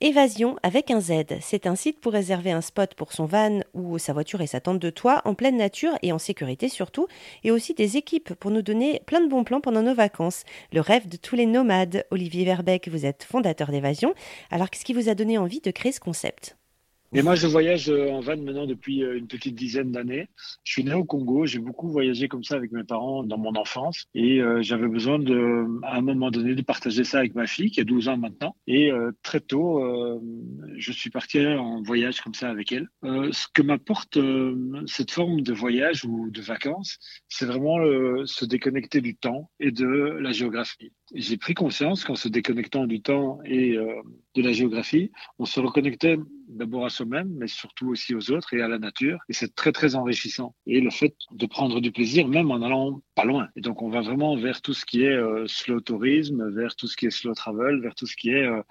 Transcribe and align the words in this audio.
Évasion 0.00 0.56
avec 0.62 0.92
un 0.92 1.00
Z. 1.00 1.40
C'est 1.40 1.66
un 1.66 1.74
site 1.74 1.98
pour 2.00 2.12
réserver 2.12 2.52
un 2.52 2.60
spot 2.60 2.94
pour 2.94 3.12
son 3.12 3.24
van 3.24 3.62
ou 3.74 3.98
sa 3.98 4.12
voiture 4.12 4.40
et 4.40 4.46
sa 4.46 4.60
tente 4.60 4.78
de 4.78 4.90
toit 4.90 5.22
en 5.24 5.34
pleine 5.34 5.56
nature 5.56 5.98
et 6.02 6.12
en 6.12 6.20
sécurité 6.20 6.68
surtout, 6.68 7.08
et 7.42 7.50
aussi 7.50 7.74
des 7.74 7.96
équipes 7.96 8.34
pour 8.34 8.52
nous 8.52 8.62
donner 8.62 9.02
plein 9.06 9.20
de 9.20 9.26
bons 9.26 9.42
plans 9.42 9.60
pendant 9.60 9.82
nos 9.82 9.96
vacances. 9.96 10.44
Le 10.72 10.80
rêve 10.80 11.08
de 11.08 11.16
tous 11.16 11.34
les 11.34 11.46
nomades. 11.46 12.04
Olivier 12.12 12.44
Verbeck, 12.44 12.86
vous 12.86 13.06
êtes 13.06 13.24
fondateur 13.24 13.72
d'Évasion. 13.72 14.14
Alors 14.52 14.70
qu'est-ce 14.70 14.84
qui 14.84 14.94
vous 14.94 15.08
a 15.08 15.16
donné 15.16 15.36
envie 15.36 15.60
de 15.60 15.72
créer 15.72 15.90
ce 15.90 15.98
concept? 15.98 16.57
Et 17.14 17.22
moi, 17.22 17.36
je 17.36 17.46
voyage 17.46 17.88
euh, 17.88 18.10
en 18.10 18.20
van 18.20 18.36
maintenant 18.36 18.66
depuis 18.66 19.02
euh, 19.02 19.16
une 19.16 19.28
petite 19.28 19.54
dizaine 19.54 19.92
d'années. 19.92 20.28
Je 20.62 20.72
suis 20.72 20.84
né 20.84 20.92
au 20.92 21.04
Congo. 21.04 21.46
J'ai 21.46 21.58
beaucoup 21.58 21.88
voyagé 21.88 22.28
comme 22.28 22.44
ça 22.44 22.56
avec 22.56 22.70
mes 22.70 22.84
parents 22.84 23.22
dans 23.22 23.38
mon 23.38 23.54
enfance. 23.56 24.04
Et 24.14 24.42
euh, 24.42 24.60
j'avais 24.60 24.88
besoin 24.88 25.18
de, 25.18 25.66
à 25.84 25.96
un 25.96 26.00
moment 26.02 26.30
donné, 26.30 26.54
de 26.54 26.60
partager 26.60 27.04
ça 27.04 27.20
avec 27.20 27.34
ma 27.34 27.46
fille, 27.46 27.70
qui 27.70 27.80
a 27.80 27.84
12 27.84 28.08
ans 28.08 28.18
maintenant. 28.18 28.56
Et 28.66 28.90
très 29.22 29.40
tôt, 29.40 29.82
je 30.76 30.92
suis 30.92 31.10
parti 31.10 31.44
en 31.46 31.82
voyage 31.82 32.20
comme 32.20 32.34
ça 32.34 32.50
avec 32.50 32.72
elle. 32.72 32.88
ce 33.02 33.46
que 33.52 33.62
m'apporte 33.62 34.18
cette 34.86 35.10
forme 35.10 35.40
de 35.40 35.52
voyage 35.52 36.04
ou 36.04 36.30
de 36.30 36.40
vacances, 36.40 36.98
c'est 37.28 37.46
vraiment 37.46 37.78
se 38.26 38.44
déconnecter 38.44 39.00
du 39.00 39.16
temps 39.16 39.50
et 39.60 39.70
de 39.70 39.86
la 39.86 40.32
géographie. 40.32 40.92
J'ai 41.14 41.36
pris 41.36 41.54
conscience 41.54 42.04
qu'en 42.04 42.14
se 42.14 42.28
déconnectant 42.28 42.86
du 42.86 43.00
temps 43.00 43.38
et 43.44 43.76
de 43.76 44.42
la 44.42 44.52
géographie, 44.52 45.10
on 45.38 45.44
se 45.44 45.60
reconnectait 45.60 46.18
d'abord 46.48 46.84
à 46.84 46.90
soi-même, 46.90 47.28
mais 47.36 47.46
surtout 47.46 47.88
aussi 47.90 48.14
aux 48.14 48.30
autres 48.30 48.54
et 48.54 48.62
à 48.62 48.68
la 48.68 48.78
nature. 48.78 49.18
Et 49.28 49.32
c'est 49.32 49.54
très, 49.54 49.72
très 49.72 49.94
enrichissant. 49.94 50.54
Et 50.66 50.80
le 50.80 50.90
fait 50.90 51.14
de 51.30 51.46
prendre 51.46 51.80
du 51.80 51.92
plaisir, 51.92 52.26
même 52.28 52.50
en 52.50 52.62
allant 52.62 53.02
pas 53.14 53.24
loin. 53.24 53.48
Et 53.56 53.60
donc, 53.60 53.82
on 53.82 53.90
va 53.90 54.00
vraiment 54.00 54.36
vers 54.36 54.62
tout 54.62 54.74
ce 54.74 54.84
qui 54.84 55.04
est 55.04 55.16
euh, 55.16 55.46
slow 55.46 55.80
tourisme, 55.80 56.50
vers 56.50 56.74
tout 56.74 56.86
ce 56.86 56.96
qui 56.96 57.06
est 57.06 57.10
slow 57.10 57.34
travel, 57.34 57.80
vers 57.80 57.94
tout 57.94 58.06
ce 58.06 58.16
qui 58.16 58.30
est 58.30 58.46
euh, 58.46 58.62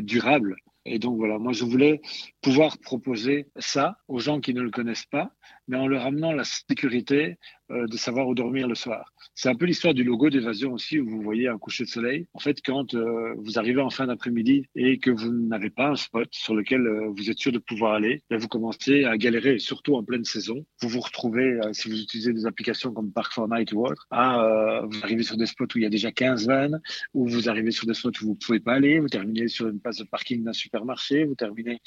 durable. 0.00 0.56
Et 0.84 0.98
donc 0.98 1.16
voilà, 1.16 1.38
moi 1.38 1.52
je 1.52 1.64
voulais 1.64 2.00
pouvoir 2.40 2.76
proposer 2.78 3.46
ça 3.56 3.98
aux 4.08 4.18
gens 4.18 4.40
qui 4.40 4.52
ne 4.52 4.60
le 4.60 4.70
connaissent 4.70 5.06
pas, 5.06 5.30
mais 5.68 5.76
en 5.76 5.86
leur 5.86 6.04
amenant 6.04 6.32
la 6.32 6.42
sécurité 6.44 7.38
de 7.72 7.96
savoir 7.96 8.28
où 8.28 8.34
dormir 8.34 8.68
le 8.68 8.74
soir. 8.74 9.12
C'est 9.34 9.48
un 9.48 9.54
peu 9.54 9.64
l'histoire 9.64 9.94
du 9.94 10.04
logo 10.04 10.30
d'évasion 10.30 10.72
aussi, 10.72 11.00
où 11.00 11.08
vous 11.08 11.22
voyez 11.22 11.48
un 11.48 11.58
coucher 11.58 11.84
de 11.84 11.88
soleil. 11.88 12.26
En 12.34 12.38
fait, 12.38 12.58
quand 12.64 12.94
euh, 12.94 13.34
vous 13.38 13.58
arrivez 13.58 13.80
en 13.80 13.90
fin 13.90 14.06
d'après-midi 14.06 14.66
et 14.74 14.98
que 14.98 15.10
vous 15.10 15.32
n'avez 15.32 15.70
pas 15.70 15.88
un 15.88 15.96
spot 15.96 16.28
sur 16.32 16.54
lequel 16.54 16.86
euh, 16.86 17.08
vous 17.16 17.30
êtes 17.30 17.38
sûr 17.38 17.52
de 17.52 17.58
pouvoir 17.58 17.94
aller, 17.94 18.22
ben, 18.30 18.38
vous 18.38 18.48
commencez 18.48 19.04
à 19.04 19.16
galérer, 19.16 19.58
surtout 19.58 19.96
en 19.96 20.02
pleine 20.02 20.24
saison. 20.24 20.64
Vous 20.80 20.88
vous 20.88 21.00
retrouvez, 21.00 21.60
si 21.72 21.88
vous 21.88 22.00
utilisez 22.00 22.32
des 22.32 22.46
applications 22.46 22.92
comme 22.92 23.10
Park4Night 23.10 23.72
ou 23.74 23.86
autre, 23.86 24.06
à 24.10 24.82
vous 24.84 24.98
arrivez 25.02 25.22
sur 25.22 25.36
des 25.36 25.46
spots 25.46 25.64
où 25.74 25.78
il 25.78 25.82
y 25.82 25.86
a 25.86 25.90
déjà 25.90 26.10
15 26.10 26.46
vannes, 26.46 26.80
ou 27.14 27.28
vous 27.28 27.48
arrivez 27.48 27.70
sur 27.70 27.86
des 27.86 27.94
spots 27.94 28.10
où 28.22 28.26
vous 28.26 28.34
pouvez 28.34 28.60
pas 28.60 28.74
aller, 28.74 28.98
vous 28.98 29.08
terminez 29.08 29.48
sur 29.48 29.68
une 29.68 29.80
place 29.80 29.98
de 29.98 30.04
parking 30.04 30.44
d'un 30.44 30.52
supermarché, 30.52 31.24
vous 31.24 31.34
terminez 31.34 31.80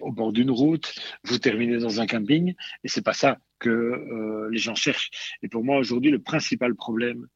au 0.00 0.12
bord 0.12 0.32
d'une 0.32 0.50
route, 0.50 0.94
vous 1.24 1.38
terminez 1.38 1.78
dans 1.78 2.00
un 2.00 2.06
camping, 2.06 2.54
et 2.84 2.88
c'est 2.88 3.04
pas 3.04 3.12
ça 3.12 3.38
que 3.62 3.70
euh, 3.70 4.50
les 4.50 4.58
gens 4.58 4.74
cherchent. 4.74 5.10
Et 5.42 5.48
pour 5.48 5.64
moi, 5.64 5.78
aujourd'hui, 5.78 6.10
le 6.10 6.18
principal 6.18 6.74
problème 6.74 7.28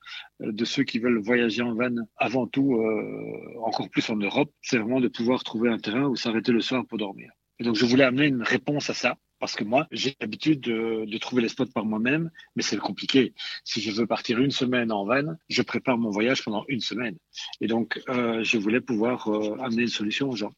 euh, 0.43 0.53
de 0.53 0.65
ceux 0.65 0.83
qui 0.83 0.99
veulent 0.99 1.23
voyager 1.23 1.63
en 1.63 1.75
van, 1.75 1.95
avant 2.17 2.47
tout, 2.47 2.75
euh, 2.75 3.61
encore 3.63 3.89
plus 3.89 4.11
en 4.11 4.17
Europe, 4.17 4.53
c'est 4.61 4.79
vraiment 4.79 5.01
de 5.01 5.09
pouvoir 5.09 5.45
trouver 5.45 5.71
un 5.71 5.79
terrain 5.79 6.07
où 6.07 6.17
s'arrêter 6.17 6.53
le 6.53 6.61
soir 6.61 6.85
pour 6.87 6.99
dormir. 6.99 7.31
Et 7.61 7.65
donc, 7.65 7.77
je 7.77 7.87
voulais 7.87 8.05
amener 8.05 8.27
une 8.27 8.43
réponse 8.43 8.91
à 8.91 8.95
ça. 8.95 9.17
Parce 9.39 9.55
que 9.55 9.65
moi, 9.65 9.87
j'ai 9.93 10.17
l'habitude 10.19 10.61
de, 10.61 11.05
de, 11.05 11.19
trouver 11.19 11.43
les 11.43 11.51
spots 11.51 11.67
par 11.67 11.85
moi-même, 11.85 12.31
mais 12.57 12.63
c'est 12.63 12.79
compliqué. 12.79 13.35
Si 13.65 13.83
je 13.83 13.91
veux 13.93 14.07
partir 14.07 14.39
une 14.39 14.51
semaine 14.51 14.91
en 14.91 15.05
van, 15.05 15.37
je 15.51 15.61
prépare 15.61 15.99
mon 15.99 16.09
voyage 16.09 16.43
pendant 16.43 16.65
une 16.69 16.81
semaine. 16.81 17.19
Et 17.61 17.67
donc, 17.67 18.01
je 18.09 18.57
voulais 18.57 18.81
pouvoir 18.81 19.29
amener 19.61 19.83
une 19.83 19.89
solution 19.89 20.31
aux 20.31 20.37
gens. 20.37 20.55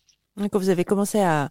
Quand 0.50 0.58
vous 0.58 0.68
avez 0.68 0.84
commencé 0.84 1.20
à, 1.20 1.50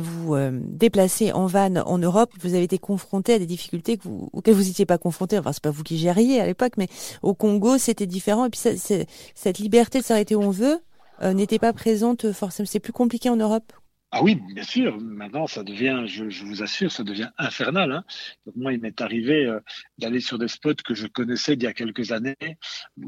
vous 0.00 0.34
euh, 0.34 0.50
déplacer 0.52 1.32
en 1.32 1.46
van 1.46 1.76
en 1.76 1.98
Europe, 1.98 2.30
vous 2.40 2.54
avez 2.54 2.64
été 2.64 2.78
confronté 2.78 3.34
à 3.34 3.38
des 3.38 3.46
difficultés 3.46 3.98
auxquelles 4.32 4.54
vous 4.54 4.64
n'étiez 4.64 4.86
pas 4.86 4.98
confronté. 4.98 5.38
Enfin, 5.38 5.52
c'est 5.52 5.62
pas 5.62 5.70
vous 5.70 5.82
qui 5.82 5.98
gériez 5.98 6.40
à 6.40 6.46
l'époque, 6.46 6.72
mais 6.78 6.88
au 7.22 7.34
Congo, 7.34 7.78
c'était 7.78 8.06
différent. 8.06 8.46
Et 8.46 8.50
puis, 8.50 8.60
cette 8.60 9.58
liberté 9.58 9.98
de 10.00 10.04
s'arrêter 10.04 10.34
où 10.34 10.42
on 10.42 10.50
veut 10.50 10.80
euh, 11.22 11.34
n'était 11.34 11.58
pas 11.58 11.72
présente 11.72 12.32
forcément. 12.32 12.66
C'est 12.66 12.80
plus 12.80 12.92
compliqué 12.92 13.28
en 13.28 13.36
Europe. 13.36 13.72
Ah 14.14 14.22
oui, 14.22 14.34
bien 14.34 14.62
sûr. 14.62 15.00
Maintenant, 15.00 15.46
ça 15.46 15.64
devient, 15.64 16.04
je, 16.06 16.44
vous 16.44 16.62
assure, 16.62 16.92
ça 16.92 17.02
devient 17.02 17.30
infernal. 17.38 17.92
Hein. 17.92 18.04
Donc 18.44 18.56
moi, 18.56 18.74
il 18.74 18.78
m'est 18.78 19.00
arrivé 19.00 19.46
euh, 19.46 19.58
d'aller 19.96 20.20
sur 20.20 20.38
des 20.38 20.48
spots 20.48 20.74
que 20.84 20.92
je 20.92 21.06
connaissais 21.06 21.56
d'il 21.56 21.64
y 21.64 21.66
a 21.66 21.72
quelques 21.72 22.12
années. 22.12 22.36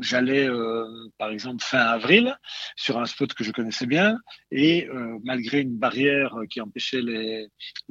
J'allais, 0.01 0.49
euh, 0.49 0.87
par 1.19 1.29
exemple, 1.29 1.63
fin 1.63 1.81
avril, 1.81 2.35
sur 2.77 2.99
un 2.99 3.05
spot 3.05 3.35
que 3.35 3.45
je 3.45 3.53
connaissais 3.53 3.85
bien, 3.85 4.19
et 4.51 4.89
euh, 4.89 5.19
malgré 5.25 5.61
une 5.61 5.77
barrière 5.77 6.35
qui 6.49 6.63
empêchait 6.63 7.03
les, 7.03 7.51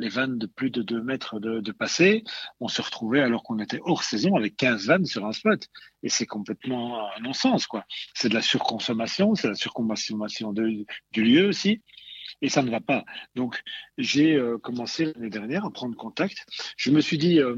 vannes 0.09 0.39
de 0.39 0.47
plus 0.47 0.71
de 0.71 0.81
2 0.81 1.03
mètres 1.03 1.39
de, 1.39 1.59
de 1.59 1.71
passer, 1.71 2.23
on 2.59 2.67
se 2.67 2.81
retrouvait 2.81 3.21
alors 3.21 3.43
qu'on 3.43 3.59
était 3.59 3.79
hors 3.83 4.03
saison 4.03 4.35
avec 4.35 4.55
15 4.57 4.87
vannes 4.87 5.05
sur 5.05 5.23
un 5.27 5.33
spot. 5.33 5.67
Et 6.01 6.09
c'est 6.09 6.25
complètement 6.25 7.07
un 7.15 7.19
non-sens, 7.21 7.67
quoi. 7.67 7.85
C'est 8.15 8.29
de 8.29 8.33
la 8.33 8.41
surconsommation, 8.41 9.35
c'est 9.35 9.49
la 9.49 9.53
surconsommation 9.53 10.51
du 10.51 10.85
lieu 11.15 11.47
aussi 11.47 11.83
et 12.43 12.49
ça 12.49 12.61
ne 12.61 12.69
va 12.69 12.81
pas. 12.81 13.05
Donc, 13.35 13.63
j'ai 13.97 14.35
euh, 14.35 14.57
commencé 14.57 15.05
l'année 15.05 15.29
dernière 15.29 15.65
à 15.65 15.71
prendre 15.71 15.95
contact. 15.95 16.45
Je 16.75 16.91
me 16.91 16.99
suis 16.99 17.17
dit, 17.17 17.39
euh, 17.39 17.55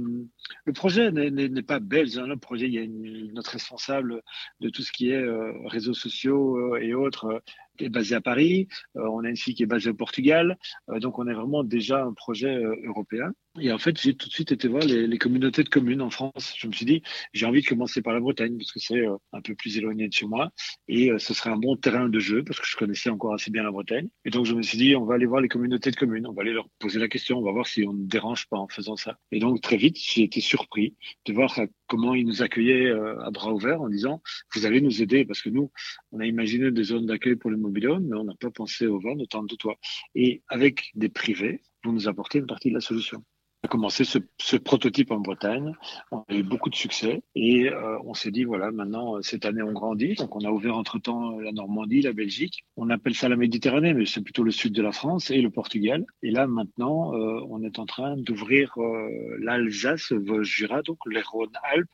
le 0.64 0.74
projet 0.74 1.12
n'est 1.12 1.64
pas 1.64 1.80
belge. 1.80 2.18
Hein, 2.20 2.28
le 2.28 2.38
projet, 2.38 2.68
il 2.68 2.74
y 2.74 2.78
a 2.78 2.86
notre 3.34 3.52
responsable 3.52 4.22
de 4.62 4.70
tout 4.70 4.84
ce 4.84 4.92
qui 4.92 5.10
est 5.10 5.16
euh, 5.16 5.52
réseaux 5.66 5.96
sociaux 5.96 6.78
et 6.78 6.94
autres 6.94 7.42
est 7.80 7.90
basé 7.90 8.16
à 8.16 8.22
Paris. 8.22 8.68
on 8.96 9.24
a 9.24 9.30
une 9.30 9.38
fille 9.38 9.56
qui 9.56 9.64
est 9.64 9.68
basée 9.68 9.90
au 9.90 9.96
Portugal. 9.96 10.58
donc, 11.00 11.20
on 11.20 11.28
est 11.28 11.34
vraiment 11.34 11.64
déjà 11.64 12.04
un 12.04 12.14
projet 12.14 12.56
européen. 12.84 13.34
Et 13.60 13.72
en 13.72 13.78
fait, 13.78 14.00
j'ai 14.02 14.14
tout 14.16 14.28
de 14.28 14.34
suite 14.34 14.52
été 14.52 14.68
voir 14.68 14.84
les, 14.84 15.08
les, 15.08 15.18
communautés 15.18 15.64
de 15.64 15.70
communes 15.70 16.02
en 16.02 16.10
France. 16.10 16.54
Je 16.58 16.68
me 16.68 16.74
suis 16.74 16.86
dit, 16.86 17.02
j'ai 17.34 17.46
envie 17.46 17.62
de 17.62 17.68
commencer 17.68 18.02
par 18.02 18.14
la 18.14 18.20
Bretagne 18.20 18.58
parce 18.58 18.72
que 18.72 18.80
c'est 18.80 19.00
euh, 19.00 19.16
un 19.32 19.42
peu 19.42 19.56
plus 19.56 19.78
éloigné 19.78 20.08
de 20.10 20.14
chez 20.14 20.26
moi 20.26 20.52
et 20.90 21.12
euh, 21.12 21.20
ce 21.20 21.34
serait 21.34 21.52
un 21.52 21.58
bon 21.58 21.78
terrain 21.78 22.10
de 22.10 22.20
jeu 22.20 22.44
parce 22.44 22.60
que 22.60 22.68
je 22.68 22.76
connaissais 22.76 23.10
encore 23.10 23.34
assez 23.34 23.52
bien 23.52 23.64
la 23.64 23.72
Bretagne. 23.72 24.10
Et 24.26 24.30
donc, 24.30 24.46
je 24.46 24.54
me 24.54 24.62
suis 24.62 24.78
dit, 24.78 24.96
on 24.96 25.06
va 25.06 25.16
aller 25.16 25.26
voir 25.26 25.40
les 25.40 25.48
communautés 25.48 25.92
de 25.92 25.96
communes, 25.96 26.28
on 26.28 26.34
va 26.34 26.42
aller 26.42 26.52
leur 26.52 26.68
poser 26.80 27.00
la 27.00 27.08
question, 27.08 27.38
on 27.38 27.44
va 27.44 27.54
voir 27.54 27.66
si 27.66 27.86
on 27.88 27.94
ne 27.94 28.06
dérange 28.06 28.48
pas 28.50 28.58
en 28.58 28.68
faisant 28.68 28.98
ça. 28.98 29.18
Et 29.32 29.40
donc, 29.40 29.62
très 29.62 29.78
vite, 29.78 29.98
j'ai 29.98 30.24
été 30.24 30.42
surpris 30.42 30.96
de 31.26 31.32
voir 31.32 31.58
comment 31.88 32.14
ils 32.16 32.26
nous 32.26 32.42
accueillaient 32.42 32.88
euh, 32.88 33.20
à 33.22 33.32
bras 33.32 33.54
ouverts 33.54 33.82
en 33.82 33.90
disant, 33.90 34.22
vous 34.54 34.66
allez 34.66 34.82
nous 34.82 35.02
aider 35.02 35.24
parce 35.26 35.42
que 35.42 35.50
nous, 35.50 35.72
on 36.12 36.20
a 36.20 36.26
imaginé 36.26 36.72
des 36.72 36.84
zones 36.84 37.06
d'accueil 37.06 37.36
pour 37.36 37.52
les 37.52 37.58
mais 37.70 38.16
on 38.16 38.24
n'a 38.24 38.36
pas 38.36 38.52
pensé 38.52 38.88
au 38.88 39.00
vent 39.00 39.16
de 39.16 39.26
temps 39.26 39.44
de 39.44 39.56
toi. 39.56 39.76
Et 40.14 40.44
avec 40.48 40.92
des 40.96 41.10
privés, 41.10 41.62
vous 41.84 41.92
nous 41.92 42.08
apportez 42.08 42.40
une 42.40 42.48
partie 42.48 42.70
de 42.70 42.76
la 42.76 42.82
solution 42.82 43.24
a 43.66 43.68
commencé 43.68 44.04
ce, 44.06 44.58
prototype 44.58 45.12
en 45.12 45.20
Bretagne. 45.20 45.74
On 46.12 46.20
a 46.30 46.36
eu 46.36 46.44
beaucoup 46.44 46.70
de 46.70 46.76
succès 46.76 47.24
et 47.34 47.70
euh, 47.70 47.98
on 48.06 48.14
s'est 48.14 48.30
dit 48.32 48.44
voilà 48.44 48.72
maintenant 48.72 49.22
cette 49.22 49.44
année 49.46 49.64
on 49.64 49.74
grandit 49.74 50.14
donc 50.16 50.36
on 50.36 50.46
a 50.46 50.52
ouvert 50.52 50.76
entre 50.78 51.00
temps 51.00 51.40
la 51.40 51.52
Normandie, 51.52 52.02
la 52.02 52.14
Belgique. 52.14 52.64
On 52.78 52.90
appelle 52.92 53.16
ça 53.16 53.28
la 53.28 53.36
Méditerranée 53.36 53.94
mais 53.94 54.06
c'est 54.06 54.22
plutôt 54.22 54.44
le 54.44 54.52
sud 54.52 54.74
de 54.74 54.82
la 54.84 54.92
France 54.92 55.32
et 55.32 55.42
le 55.42 55.50
Portugal. 55.50 56.06
Et 56.22 56.30
là 56.30 56.46
maintenant 56.46 57.14
euh, 57.16 57.42
on 57.50 57.64
est 57.64 57.80
en 57.80 57.86
train 57.86 58.16
d'ouvrir 58.18 58.72
euh, 58.78 59.38
l'Alsace, 59.40 60.12
le 60.12 60.44
Jura 60.44 60.84
donc 60.84 61.00
les 61.10 61.22
Rhône-Alpes, 61.22 61.90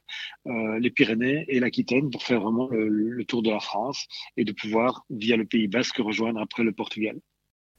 euh, 0.47 0.77
les 0.77 0.89
Pyrénées 0.91 1.45
et 1.47 1.59
l'Aquitaine 1.61 2.09
pour 2.09 2.23
faire 2.23 2.41
vraiment 2.41 2.67
le 2.71 3.23
tour 3.23 3.41
de 3.43 3.49
la 3.49 3.61
France 3.61 4.07
et 4.35 4.43
de 4.43 4.51
pouvoir 4.51 5.05
via 5.09 5.37
le 5.37 5.45
Pays 5.45 5.67
Basque 5.67 5.97
rejoindre 5.97 6.41
après 6.41 6.63
le 6.63 6.73
Portugal. 6.73 7.17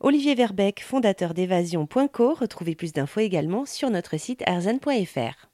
Olivier 0.01 0.35
Verbeck, 0.35 0.83
fondateur 0.83 1.35
d'Évasion.co. 1.35 2.35
Retrouvez 2.35 2.75
plus 2.75 2.93
d'infos 2.93 3.21
également 3.21 3.67
sur 3.67 3.91
notre 3.91 4.19
site 4.19 4.43
arzen.fr. 4.47 5.52